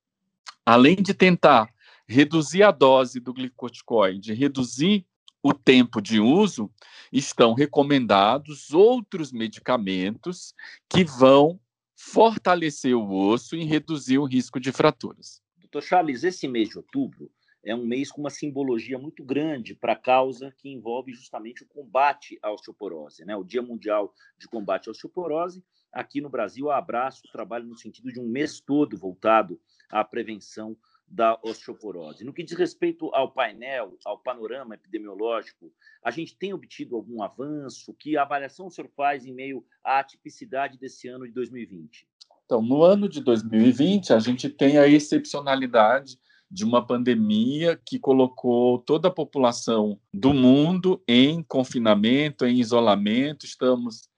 além 0.65 0.95
de 0.95 1.13
tentar 1.13 1.73
reduzir 2.07 2.63
a 2.63 2.71
dose 2.71 3.19
do 3.19 3.33
glicocorticoide, 3.33 4.33
reduzir 4.33 5.05
o 5.41 5.53
tempo 5.53 6.01
de 6.01 6.19
uso, 6.19 6.69
estão 7.11 7.53
recomendados 7.53 8.73
outros 8.73 9.31
medicamentos 9.31 10.53
que 10.89 11.03
vão 11.03 11.59
fortalecer 11.95 12.95
o 12.95 13.09
osso 13.09 13.55
e 13.55 13.63
reduzir 13.63 14.17
o 14.17 14.25
risco 14.25 14.59
de 14.59 14.71
fraturas. 14.71 15.41
Doutor 15.57 15.81
Charles, 15.81 16.23
esse 16.23 16.47
mês 16.47 16.69
de 16.69 16.77
outubro 16.77 17.31
é 17.63 17.75
um 17.75 17.85
mês 17.85 18.11
com 18.11 18.21
uma 18.21 18.29
simbologia 18.29 18.97
muito 18.97 19.23
grande 19.23 19.75
para 19.75 19.93
a 19.93 19.97
causa 19.97 20.53
que 20.57 20.69
envolve 20.69 21.13
justamente 21.13 21.63
o 21.63 21.67
combate 21.67 22.39
à 22.41 22.51
osteoporose, 22.51 23.25
né? 23.25 23.35
O 23.35 23.43
Dia 23.43 23.61
Mundial 23.61 24.13
de 24.37 24.47
Combate 24.47 24.87
à 24.87 24.91
Osteoporose. 24.91 25.63
Aqui 25.91 26.21
no 26.21 26.29
Brasil, 26.29 26.69
Abraço 26.71 27.23
trabalha 27.31 27.65
no 27.65 27.75
sentido 27.75 28.11
de 28.11 28.19
um 28.19 28.27
mês 28.27 28.61
todo 28.61 28.95
voltado 28.95 29.59
à 29.89 30.03
prevenção 30.03 30.77
da 31.07 31.39
osteoporose. 31.41 32.23
No 32.23 32.33
que 32.33 32.43
diz 32.43 32.57
respeito 32.57 33.09
ao 33.13 33.31
painel, 33.31 33.97
ao 34.05 34.19
panorama 34.19 34.75
epidemiológico, 34.75 35.71
a 36.03 36.11
gente 36.11 36.35
tem 36.37 36.53
obtido 36.53 36.95
algum 36.95 37.23
avanço? 37.23 37.93
Que 37.93 38.17
avaliação 38.17 38.67
o 38.67 38.71
senhor 38.71 38.89
faz 38.95 39.25
em 39.25 39.33
meio 39.33 39.65
à 39.83 39.99
atipicidade 39.99 40.77
desse 40.77 41.07
ano 41.07 41.25
de 41.25 41.33
2020? 41.33 42.07
Então, 42.45 42.61
no 42.61 42.83
ano 42.83 43.07
de 43.07 43.21
2020, 43.21 44.13
a 44.13 44.19
gente 44.19 44.49
tem 44.49 44.77
a 44.77 44.87
excepcionalidade 44.87 46.19
de 46.49 46.63
uma 46.63 46.85
pandemia 46.85 47.79
que 47.85 47.99
colocou 47.99 48.79
toda 48.79 49.09
a 49.09 49.11
população 49.13 49.99
do 50.13 50.33
mundo 50.33 51.03
em 51.07 51.43
confinamento, 51.43 52.45
em 52.45 52.59
isolamento. 52.59 53.45
Estamos 53.45 54.09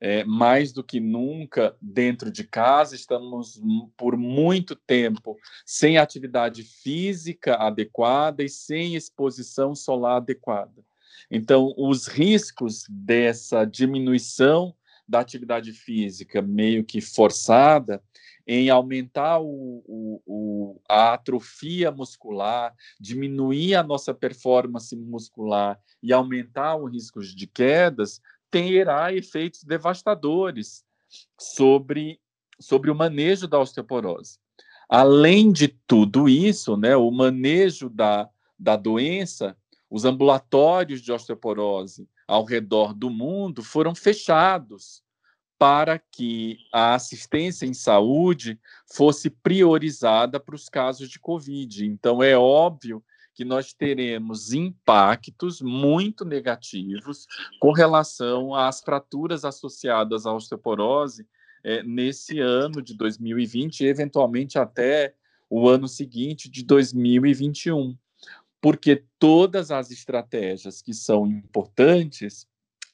é, 0.00 0.24
mais 0.24 0.72
do 0.72 0.82
que 0.84 1.00
nunca 1.00 1.76
dentro 1.80 2.30
de 2.30 2.44
casa, 2.44 2.94
estamos 2.94 3.60
por 3.96 4.16
muito 4.16 4.76
tempo 4.76 5.36
sem 5.66 5.98
atividade 5.98 6.62
física 6.62 7.56
adequada 7.56 8.42
e 8.42 8.48
sem 8.48 8.94
exposição 8.94 9.74
solar 9.74 10.18
adequada. 10.18 10.84
Então, 11.30 11.74
os 11.76 12.06
riscos 12.06 12.84
dessa 12.88 13.64
diminuição 13.64 14.74
da 15.06 15.20
atividade 15.20 15.72
física 15.72 16.42
meio 16.42 16.84
que 16.84 17.00
forçada 17.00 18.02
em 18.46 18.70
aumentar 18.70 19.40
o, 19.40 19.82
o, 19.86 20.22
o, 20.26 20.80
a 20.88 21.12
atrofia 21.12 21.90
muscular, 21.90 22.74
diminuir 22.98 23.74
a 23.74 23.82
nossa 23.82 24.14
performance 24.14 24.96
muscular 24.96 25.78
e 26.02 26.14
aumentar 26.14 26.76
o 26.76 26.86
risco 26.86 27.20
de 27.20 27.46
quedas, 27.46 28.22
terá 28.50 29.12
efeitos 29.12 29.64
devastadores 29.64 30.84
sobre, 31.38 32.20
sobre 32.60 32.90
o 32.90 32.94
manejo 32.94 33.46
da 33.46 33.58
osteoporose. 33.58 34.38
Além 34.88 35.52
de 35.52 35.68
tudo 35.68 36.28
isso, 36.28 36.76
né, 36.76 36.96
o 36.96 37.10
manejo 37.10 37.90
da, 37.90 38.28
da 38.58 38.76
doença, 38.76 39.56
os 39.90 40.04
ambulatórios 40.04 41.00
de 41.00 41.12
osteoporose 41.12 42.08
ao 42.26 42.44
redor 42.44 42.94
do 42.94 43.10
mundo 43.10 43.62
foram 43.62 43.94
fechados 43.94 45.02
para 45.58 45.98
que 45.98 46.58
a 46.72 46.94
assistência 46.94 47.66
em 47.66 47.74
saúde 47.74 48.60
fosse 48.86 49.28
priorizada 49.28 50.38
para 50.38 50.54
os 50.54 50.68
casos 50.68 51.10
de 51.10 51.18
Covid. 51.18 51.84
Então, 51.84 52.22
é 52.22 52.38
óbvio 52.38 53.02
que 53.38 53.44
nós 53.44 53.72
teremos 53.72 54.52
impactos 54.52 55.62
muito 55.62 56.24
negativos 56.24 57.24
com 57.60 57.70
relação 57.70 58.52
às 58.52 58.80
fraturas 58.80 59.44
associadas 59.44 60.26
à 60.26 60.34
osteoporose 60.34 61.24
é, 61.62 61.80
nesse 61.84 62.40
ano 62.40 62.82
de 62.82 62.96
2020 62.96 63.82
e, 63.82 63.86
eventualmente, 63.86 64.58
até 64.58 65.14
o 65.48 65.68
ano 65.68 65.86
seguinte, 65.86 66.50
de 66.50 66.64
2021. 66.64 67.96
Porque 68.60 69.04
todas 69.20 69.70
as 69.70 69.92
estratégias 69.92 70.82
que 70.82 70.92
são 70.92 71.24
importantes 71.24 72.44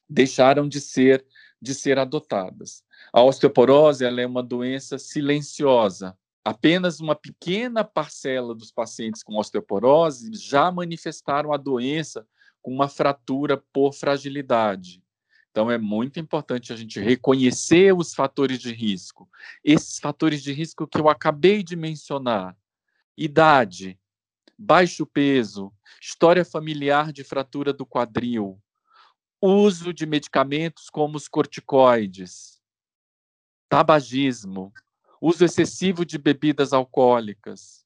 deixaram 0.06 0.68
de 0.68 0.78
ser, 0.78 1.24
de 1.58 1.72
ser 1.72 1.98
adotadas. 1.98 2.84
A 3.10 3.22
osteoporose 3.22 4.04
ela 4.04 4.20
é 4.20 4.26
uma 4.26 4.42
doença 4.42 4.98
silenciosa, 4.98 6.14
apenas 6.44 7.00
uma 7.00 7.16
pequena 7.16 7.82
parcela 7.82 8.54
dos 8.54 8.70
pacientes 8.70 9.22
com 9.22 9.38
osteoporose 9.38 10.30
já 10.34 10.70
manifestaram 10.70 11.52
a 11.52 11.56
doença 11.56 12.26
com 12.60 12.70
uma 12.72 12.88
fratura 12.88 13.56
por 13.72 13.94
fragilidade. 13.94 15.02
Então, 15.50 15.70
é 15.70 15.78
muito 15.78 16.18
importante 16.18 16.72
a 16.72 16.76
gente 16.76 16.98
reconhecer 16.98 17.94
os 17.94 18.12
fatores 18.12 18.58
de 18.58 18.72
risco. 18.72 19.28
Esses 19.62 20.00
fatores 20.00 20.42
de 20.42 20.52
risco 20.52 20.86
que 20.86 20.98
eu 20.98 21.08
acabei 21.08 21.62
de 21.62 21.76
mencionar: 21.76 22.56
idade, 23.16 23.98
baixo 24.58 25.06
peso, 25.06 25.72
história 26.00 26.44
familiar 26.44 27.12
de 27.12 27.22
fratura 27.22 27.72
do 27.72 27.86
quadril, 27.86 28.60
uso 29.40 29.94
de 29.94 30.06
medicamentos 30.06 30.90
como 30.90 31.16
os 31.16 31.28
corticoides, 31.28 32.60
tabagismo, 33.68 34.72
uso 35.26 35.42
excessivo 35.42 36.04
de 36.04 36.18
bebidas 36.18 36.74
alcoólicas, 36.74 37.82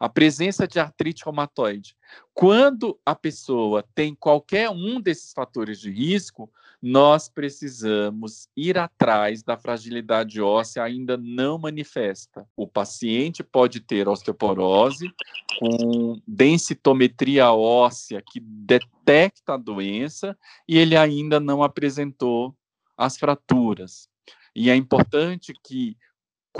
a 0.00 0.08
presença 0.08 0.66
de 0.66 0.80
artrite 0.80 1.22
reumatoide. 1.22 1.94
Quando 2.32 2.98
a 3.04 3.14
pessoa 3.14 3.84
tem 3.94 4.14
qualquer 4.14 4.70
um 4.70 4.98
desses 4.98 5.34
fatores 5.34 5.78
de 5.78 5.90
risco, 5.90 6.50
nós 6.80 7.28
precisamos 7.28 8.48
ir 8.56 8.78
atrás 8.78 9.42
da 9.42 9.58
fragilidade 9.58 10.40
óssea 10.40 10.82
ainda 10.82 11.18
não 11.18 11.58
manifesta. 11.58 12.48
O 12.56 12.66
paciente 12.66 13.42
pode 13.42 13.80
ter 13.80 14.08
osteoporose 14.08 15.12
com 15.58 16.18
densitometria 16.26 17.52
óssea 17.52 18.22
que 18.26 18.40
detecta 18.40 19.54
a 19.54 19.58
doença 19.58 20.34
e 20.66 20.78
ele 20.78 20.96
ainda 20.96 21.38
não 21.38 21.62
apresentou 21.62 22.56
as 22.96 23.18
fraturas. 23.18 24.08
E 24.56 24.70
é 24.70 24.74
importante 24.74 25.52
que 25.62 25.96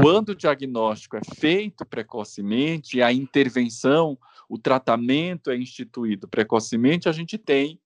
quando 0.01 0.29
o 0.29 0.35
diagnóstico 0.35 1.17
é 1.17 1.21
feito 1.37 1.85
precocemente, 1.85 3.03
a 3.03 3.13
intervenção, 3.13 4.17
o 4.49 4.57
tratamento 4.57 5.51
é 5.51 5.57
instituído 5.57 6.29
precocemente, 6.29 7.09
a 7.09 7.13
gente 7.13 7.37
tem 7.37 7.81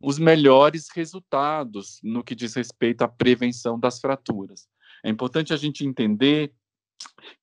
os 0.00 0.16
melhores 0.16 0.88
resultados 0.90 2.00
no 2.04 2.22
que 2.22 2.36
diz 2.36 2.54
respeito 2.54 3.02
à 3.02 3.08
prevenção 3.08 3.80
das 3.80 4.00
fraturas. 4.00 4.68
É 5.04 5.10
importante 5.10 5.52
a 5.52 5.56
gente 5.56 5.84
entender 5.84 6.52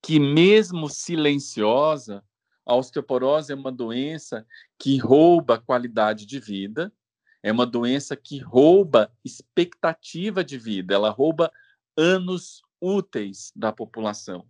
que, 0.01 0.19
mesmo 0.19 0.87
silenciosa, 0.87 2.23
a 2.65 2.75
osteoporose 2.75 3.51
é 3.51 3.55
uma 3.55 3.71
doença 3.71 4.47
que 4.79 4.97
rouba 4.97 5.59
qualidade 5.59 6.25
de 6.25 6.39
vida, 6.39 6.93
é 7.41 7.51
uma 7.51 7.65
doença 7.65 8.15
que 8.15 8.39
rouba 8.39 9.11
expectativa 9.25 10.45
de 10.45 10.57
vida, 10.57 10.93
ela 10.93 11.09
rouba 11.09 11.51
anos 11.97 12.63
úteis 12.83 13.53
da 13.55 13.71
população. 13.71 14.45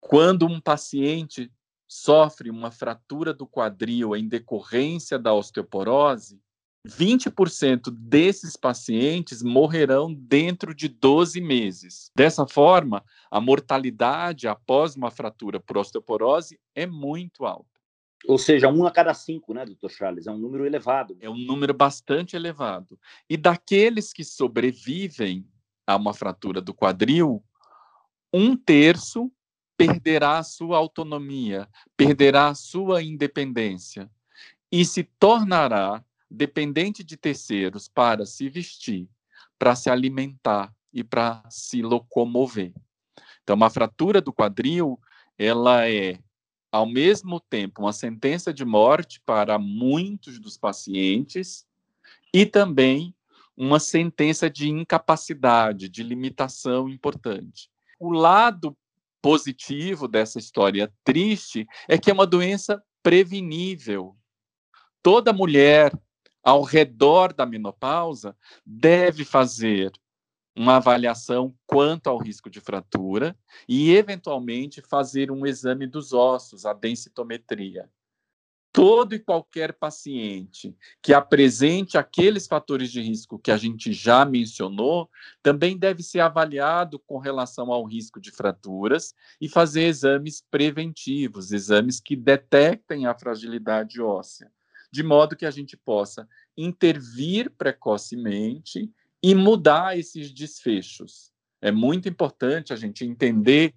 Quando 0.00 0.46
um 0.46 0.60
paciente 0.60 1.52
sofre 1.86 2.50
uma 2.50 2.72
fratura 2.72 3.32
do 3.32 3.46
quadril 3.46 4.16
em 4.16 4.26
decorrência 4.26 5.16
da 5.16 5.32
osteoporose, 5.32 6.40
20% 6.86 7.90
desses 7.90 8.56
pacientes 8.56 9.42
morrerão 9.42 10.12
dentro 10.12 10.74
de 10.74 10.88
12 10.88 11.40
meses. 11.40 12.10
Dessa 12.16 12.46
forma, 12.46 13.04
a 13.30 13.40
mortalidade 13.40 14.48
após 14.48 14.96
uma 14.96 15.10
fratura 15.10 15.60
por 15.60 15.78
osteoporose 15.78 16.58
é 16.74 16.86
muito 16.86 17.44
alta. 17.44 17.68
Ou 18.26 18.38
seja, 18.38 18.68
um 18.68 18.86
a 18.86 18.90
cada 18.90 19.14
cinco, 19.14 19.54
né, 19.54 19.64
doutor 19.64 19.90
Charles? 19.90 20.26
É 20.26 20.30
um 20.30 20.38
número 20.38 20.66
elevado. 20.66 21.16
É 21.20 21.28
um 21.28 21.38
número 21.38 21.72
bastante 21.72 22.36
elevado. 22.36 22.98
E 23.28 23.36
daqueles 23.36 24.12
que 24.12 24.24
sobrevivem 24.24 25.46
a 25.92 25.96
uma 25.96 26.14
fratura 26.14 26.60
do 26.60 26.72
quadril, 26.72 27.42
um 28.32 28.56
terço 28.56 29.30
perderá 29.76 30.38
a 30.38 30.42
sua 30.42 30.76
autonomia, 30.76 31.68
perderá 31.96 32.48
a 32.48 32.54
sua 32.54 33.02
independência 33.02 34.10
e 34.70 34.84
se 34.84 35.02
tornará 35.02 36.04
dependente 36.30 37.02
de 37.02 37.16
terceiros 37.16 37.88
para 37.88 38.24
se 38.24 38.48
vestir, 38.48 39.08
para 39.58 39.74
se 39.74 39.90
alimentar 39.90 40.72
e 40.92 41.02
para 41.02 41.42
se 41.50 41.82
locomover. 41.82 42.72
Então, 43.42 43.56
uma 43.56 43.70
fratura 43.70 44.20
do 44.20 44.32
quadril, 44.32 45.00
ela 45.36 45.88
é 45.88 46.20
ao 46.70 46.86
mesmo 46.86 47.40
tempo 47.40 47.82
uma 47.82 47.92
sentença 47.92 48.54
de 48.54 48.64
morte 48.64 49.20
para 49.26 49.58
muitos 49.58 50.38
dos 50.38 50.56
pacientes 50.56 51.66
e 52.32 52.46
também 52.46 53.12
uma 53.62 53.78
sentença 53.78 54.48
de 54.48 54.70
incapacidade, 54.70 55.90
de 55.90 56.02
limitação 56.02 56.88
importante. 56.88 57.68
O 57.98 58.10
lado 58.10 58.74
positivo 59.20 60.08
dessa 60.08 60.38
história 60.38 60.90
triste 61.04 61.66
é 61.86 61.98
que 61.98 62.10
é 62.10 62.14
uma 62.14 62.26
doença 62.26 62.82
prevenível. 63.02 64.16
Toda 65.02 65.30
mulher 65.30 65.92
ao 66.42 66.62
redor 66.62 67.34
da 67.34 67.44
menopausa 67.44 68.34
deve 68.64 69.26
fazer 69.26 69.92
uma 70.56 70.76
avaliação 70.76 71.54
quanto 71.66 72.08
ao 72.08 72.16
risco 72.16 72.48
de 72.48 72.62
fratura 72.62 73.36
e, 73.68 73.94
eventualmente, 73.94 74.80
fazer 74.80 75.30
um 75.30 75.44
exame 75.44 75.86
dos 75.86 76.14
ossos, 76.14 76.64
a 76.64 76.72
densitometria 76.72 77.90
todo 78.72 79.14
e 79.14 79.18
qualquer 79.18 79.72
paciente 79.72 80.76
que 81.02 81.12
apresente 81.12 81.98
aqueles 81.98 82.46
fatores 82.46 82.90
de 82.90 83.00
risco 83.00 83.38
que 83.38 83.50
a 83.50 83.56
gente 83.56 83.92
já 83.92 84.24
mencionou, 84.24 85.10
também 85.42 85.76
deve 85.76 86.02
ser 86.02 86.20
avaliado 86.20 86.98
com 86.98 87.18
relação 87.18 87.72
ao 87.72 87.84
risco 87.84 88.20
de 88.20 88.30
fraturas 88.30 89.14
e 89.40 89.48
fazer 89.48 89.82
exames 89.84 90.44
preventivos, 90.50 91.50
exames 91.50 92.00
que 92.00 92.14
detectem 92.14 93.06
a 93.06 93.14
fragilidade 93.14 94.00
óssea, 94.00 94.50
de 94.92 95.02
modo 95.02 95.36
que 95.36 95.46
a 95.46 95.50
gente 95.50 95.76
possa 95.76 96.28
intervir 96.56 97.50
precocemente 97.50 98.90
e 99.22 99.34
mudar 99.34 99.98
esses 99.98 100.32
desfechos. 100.32 101.32
É 101.60 101.70
muito 101.70 102.08
importante 102.08 102.72
a 102.72 102.76
gente 102.76 103.04
entender 103.04 103.74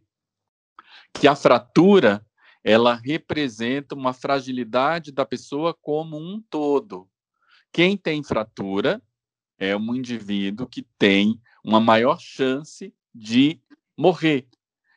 que 1.14 1.28
a 1.28 1.36
fratura 1.36 2.26
ela 2.64 2.96
representa 2.96 3.94
uma 3.94 4.14
fragilidade 4.14 5.12
da 5.12 5.26
pessoa 5.26 5.74
como 5.74 6.18
um 6.18 6.42
todo. 6.50 7.10
Quem 7.72 7.98
tem 7.98 8.24
fratura 8.24 9.02
é 9.58 9.76
um 9.76 9.96
indivíduo 9.96 10.68
que 10.68 10.84
tem 10.98 11.40
uma 11.64 11.80
maior 11.80 12.20
chance 12.20 12.94
de 13.14 13.60
morrer. 13.98 14.48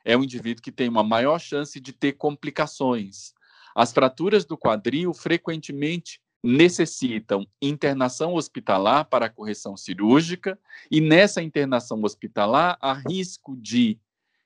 É 0.04 0.16
um 0.16 0.22
indivíduo 0.22 0.62
que 0.62 0.70
tem 0.70 0.88
uma 0.88 1.02
maior 1.02 1.38
chance 1.38 1.80
de 1.80 1.92
ter 1.92 2.12
complicações. 2.12 3.34
As 3.74 3.92
fraturas 3.92 4.44
do 4.44 4.56
quadril 4.56 5.12
frequentemente 5.12 6.20
necessitam 6.42 7.44
internação 7.60 8.34
hospitalar 8.34 9.06
para 9.06 9.28
correção 9.28 9.76
cirúrgica, 9.76 10.58
e 10.90 11.00
nessa 11.00 11.42
internação 11.42 12.02
hospitalar 12.02 12.78
há 12.80 12.92
risco 12.92 13.56
de 13.56 13.98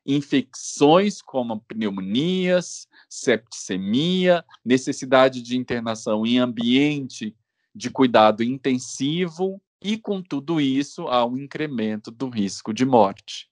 infecções 0.04 1.20
como 1.20 1.60
pneumonias, 1.60 2.88
septicemia, 3.08 4.44
necessidade 4.64 5.42
de 5.42 5.56
internação 5.56 6.26
em 6.26 6.38
ambiente 6.38 7.36
de 7.74 7.90
cuidado 7.90 8.42
intensivo 8.42 9.60
e 9.82 9.96
com 9.96 10.22
tudo 10.22 10.60
isso 10.60 11.06
há 11.08 11.24
um 11.24 11.36
incremento 11.36 12.10
do 12.10 12.28
risco 12.28 12.72
de 12.72 12.84
morte. 12.84 13.48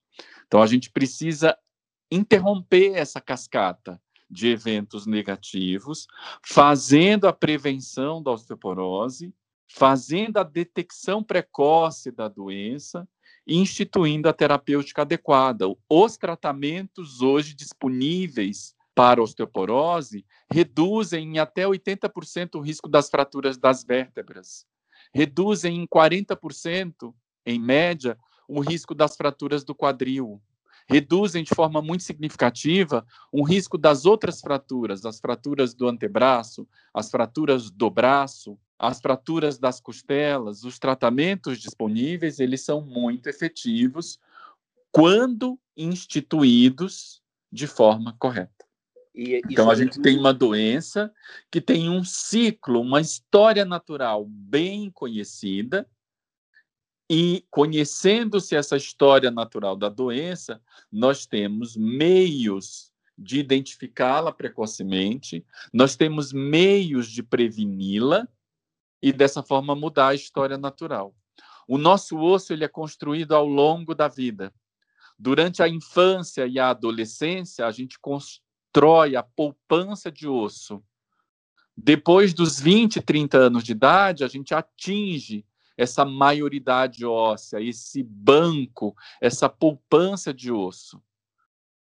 Então 0.47 0.61
a 0.61 0.67
gente 0.67 0.89
precisa 0.89 1.57
interromper 2.11 2.93
essa 2.95 3.21
cascata 3.21 4.01
de 4.29 4.47
eventos 4.47 5.07
negativos, 5.07 6.07
fazendo 6.43 7.27
a 7.27 7.33
prevenção 7.33 8.21
da 8.21 8.31
osteoporose, 8.31 9.33
fazendo 9.67 10.37
a 10.37 10.43
detecção 10.43 11.23
precoce 11.23 12.11
da 12.11 12.27
doença 12.27 13.07
instituindo 13.49 14.29
a 14.29 14.33
terapêutica 14.33 15.01
adequada. 15.01 15.65
Os 15.89 16.17
tratamentos 16.17 17.21
hoje 17.21 17.55
disponíveis 17.55 18.75
para 18.93 19.21
osteoporose 19.21 20.25
reduzem 20.51 21.35
em 21.35 21.39
até 21.39 21.63
80% 21.63 22.55
o 22.55 22.59
risco 22.59 22.87
das 22.87 23.09
fraturas 23.09 23.57
das 23.57 23.83
vértebras, 23.83 24.65
reduzem 25.13 25.81
em 25.81 25.87
40%, 25.87 27.13
em 27.45 27.59
média, 27.59 28.17
o 28.47 28.59
risco 28.59 28.93
das 28.93 29.15
fraturas 29.15 29.63
do 29.63 29.73
quadril, 29.73 30.41
reduzem 30.89 31.43
de 31.43 31.53
forma 31.53 31.81
muito 31.81 32.03
significativa 32.03 33.05
o 33.31 33.43
risco 33.43 33.77
das 33.77 34.05
outras 34.05 34.41
fraturas, 34.41 35.05
as 35.05 35.19
fraturas 35.19 35.73
do 35.73 35.87
antebraço, 35.87 36.67
as 36.93 37.09
fraturas 37.09 37.69
do 37.69 37.89
braço, 37.89 38.59
as 38.79 39.01
fraturas 39.01 39.59
das 39.59 39.81
costelas, 39.81 40.63
os 40.63 40.79
tratamentos 40.79 41.59
disponíveis, 41.59 42.39
eles 42.39 42.61
são 42.61 42.79
muito 42.79 43.27
efetivos 43.27 44.17
quando 44.89 45.59
instituídos 45.75 47.21
de 47.51 47.67
forma 47.67 48.15
correta. 48.17 48.65
E, 49.13 49.41
então, 49.49 49.69
a 49.69 49.75
gente 49.75 49.99
tem 50.01 50.17
uma 50.17 50.33
doença 50.33 51.13
que 51.51 51.59
tem 51.59 51.89
um 51.89 52.05
ciclo, 52.05 52.79
uma 52.79 53.01
história 53.01 53.65
natural 53.65 54.25
bem 54.25 54.89
conhecida, 54.89 55.85
e 57.11 57.43
conhecendo-se 57.49 58.55
essa 58.55 58.77
história 58.77 59.31
natural 59.31 59.75
da 59.75 59.89
doença, 59.89 60.61
nós 60.91 61.25
temos 61.25 61.75
meios 61.75 62.93
de 63.17 63.39
identificá-la 63.39 64.31
precocemente, 64.31 65.43
nós 65.73 65.95
temos 65.95 66.31
meios 66.31 67.09
de 67.09 67.23
preveni-la 67.23 68.27
e 69.01 69.11
dessa 69.13 69.41
forma 69.41 69.75
mudar 69.75 70.09
a 70.09 70.15
história 70.15 70.57
natural. 70.57 71.15
O 71.67 71.77
nosso 71.77 72.17
osso 72.17 72.51
ele 72.51 72.63
é 72.63 72.67
construído 72.67 73.33
ao 73.33 73.45
longo 73.47 73.93
da 73.93 74.07
vida. 74.07 74.53
Durante 75.17 75.61
a 75.61 75.67
infância 75.67 76.47
e 76.47 76.57
a 76.57 76.69
adolescência, 76.69 77.65
a 77.65 77.71
gente 77.71 77.99
constrói 77.99 79.15
a 79.15 79.23
poupança 79.23 80.11
de 80.11 80.27
osso. 80.27 80.83
Depois 81.75 82.33
dos 82.33 82.59
20, 82.59 83.01
30 83.01 83.37
anos 83.37 83.63
de 83.63 83.71
idade, 83.71 84.23
a 84.23 84.27
gente 84.27 84.53
atinge 84.53 85.45
essa 85.77 86.03
maioridade 86.03 87.05
óssea, 87.05 87.61
esse 87.61 88.03
banco, 88.03 88.95
essa 89.21 89.47
poupança 89.47 90.33
de 90.33 90.51
osso. 90.51 91.01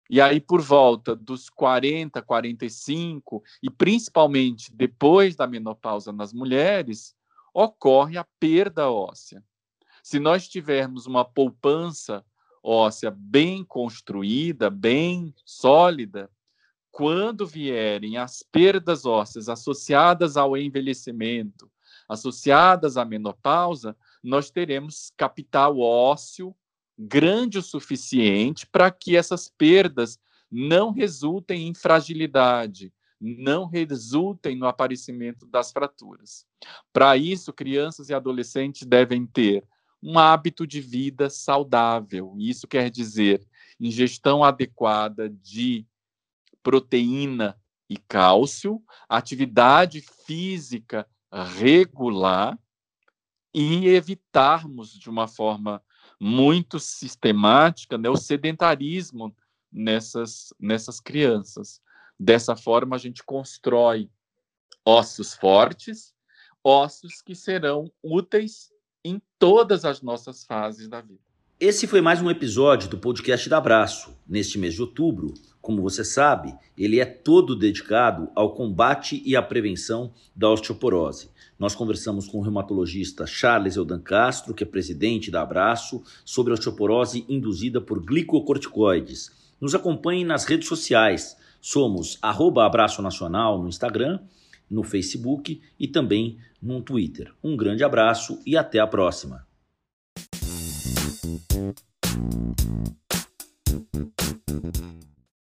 E 0.10 0.22
aí, 0.22 0.40
por 0.40 0.62
volta 0.62 1.16
dos 1.16 1.50
40, 1.50 2.22
45, 2.22 3.44
e 3.62 3.70
principalmente 3.70 4.74
depois 4.74 5.36
da 5.36 5.46
menopausa 5.46 6.14
nas 6.14 6.32
mulheres, 6.32 7.16
ocorre 7.54 8.18
a 8.18 8.26
perda 8.40 8.90
óssea. 8.90 9.44
Se 10.02 10.20
nós 10.20 10.48
tivermos 10.48 11.06
uma 11.06 11.26
poupança 11.26 12.24
óssea 12.64 13.12
bem 13.12 13.64
construída, 13.64 14.70
bem 14.70 15.34
sólida, 15.46 16.30
quando 16.92 17.46
vierem 17.46 18.18
as 18.18 18.42
perdas 18.42 19.06
ósseas 19.06 19.50
associadas 19.50 20.38
ao 20.38 20.58
envelhecimento, 20.58 21.70
associadas 22.08 22.98
à 22.98 23.04
menopausa, 23.04 23.96
nós 24.24 24.50
teremos 24.50 25.12
capital 25.16 25.80
ósseo 25.80 26.56
grande 26.98 27.60
o 27.60 27.62
suficiente 27.62 28.66
para 28.66 28.90
que 28.90 29.16
essas 29.16 29.48
perdas 29.50 30.20
não 30.52 30.92
resultem 30.92 31.68
em 31.68 31.74
fragilidade, 31.74 32.94
não 33.20 33.66
resultem 33.66 34.56
no 34.56 34.66
aparecimento 34.66 35.46
das 35.46 35.72
fraturas. 35.72 36.46
Para 36.94 37.18
isso, 37.18 37.54
crianças 37.54 38.10
e 38.10 38.14
adolescentes 38.14 38.86
devem 38.88 39.26
ter 39.26 39.64
um 40.02 40.18
hábito 40.18 40.66
de 40.66 40.80
vida 40.80 41.30
saudável. 41.30 42.36
Isso 42.38 42.68
quer 42.68 42.90
dizer 42.90 43.46
ingestão 43.80 44.44
adequada 44.44 45.30
de 45.30 45.86
proteína 46.64 47.60
e 47.90 47.98
cálcio, 47.98 48.82
atividade 49.08 50.02
física 50.02 51.08
regular 51.32 52.58
e 53.54 53.88
evitarmos 53.88 54.92
de 54.92 55.10
uma 55.10 55.28
forma 55.28 55.82
muito 56.20 56.80
sistemática 56.80 57.98
né, 57.98 58.10
o 58.10 58.16
sedentarismo 58.16 59.36
nessas, 59.72 60.54
nessas 60.60 61.00
crianças. 61.00 61.82
Dessa 62.20 62.56
forma, 62.56 62.96
a 62.96 63.00
gente 63.00 63.24
constrói 63.24 64.10
ossos 64.84 65.34
fortes, 65.34 66.16
ossos 66.64 67.22
que 67.22 67.36
serão 67.36 67.92
úteis 68.02 68.72
em 69.04 69.22
todas 69.38 69.86
as 69.86 70.02
nossas 70.02 70.44
fases 70.44 70.88
da 70.88 71.02
vida. 71.02 71.27
Esse 71.60 71.88
foi 71.88 72.02
mais 72.02 72.22
um 72.22 72.30
episódio 72.30 72.88
do 72.88 73.00
podcast 73.00 73.50
da 73.50 73.58
Abraço. 73.58 74.16
Neste 74.30 74.60
mês 74.60 74.76
de 74.76 74.82
outubro, 74.84 75.34
como 75.60 75.82
você 75.82 76.04
sabe, 76.04 76.54
ele 76.78 77.00
é 77.00 77.06
todo 77.06 77.56
dedicado 77.56 78.30
ao 78.36 78.54
combate 78.54 79.24
e 79.26 79.36
à 79.36 79.42
prevenção 79.42 80.14
da 80.36 80.52
osteoporose. 80.52 81.32
Nós 81.58 81.74
conversamos 81.74 82.28
com 82.28 82.38
o 82.38 82.42
reumatologista 82.42 83.26
Charles 83.26 83.76
Eldan 83.76 84.00
Castro, 84.00 84.54
que 84.54 84.64
é 84.64 84.68
presidente 84.68 85.32
da 85.32 85.42
Abraço, 85.42 86.04
sobre 86.24 86.52
a 86.52 86.54
osteoporose 86.54 87.26
induzida 87.28 87.82
por 87.82 88.06
glicocorticoides. 88.06 89.32
Nos 89.60 89.74
acompanhe 89.74 90.24
nas 90.24 90.46
redes 90.46 90.68
sociais. 90.68 91.36
Somos 91.60 92.20
Abraço 92.22 93.02
Nacional 93.02 93.60
no 93.60 93.68
Instagram, 93.68 94.20
no 94.70 94.84
Facebook 94.84 95.60
e 95.80 95.88
também 95.88 96.38
no 96.62 96.84
Twitter. 96.84 97.34
Um 97.44 97.58
grande 97.58 97.84
abraço 97.84 98.40
e 98.46 98.56
até 98.56 98.78
a 98.78 98.86
próxima. 98.86 99.47
Thank 101.28 101.52
you. 103.96 105.17